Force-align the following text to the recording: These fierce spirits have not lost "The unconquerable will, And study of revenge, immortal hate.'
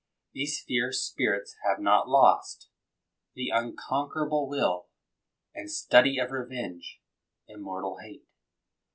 These 0.33 0.59
fierce 0.63 1.03
spirits 1.05 1.55
have 1.63 1.77
not 1.79 2.09
lost 2.09 2.69
"The 3.35 3.49
unconquerable 3.53 4.49
will, 4.49 4.87
And 5.53 5.69
study 5.69 6.17
of 6.17 6.31
revenge, 6.31 7.01
immortal 7.47 7.97
hate.' 7.99 8.25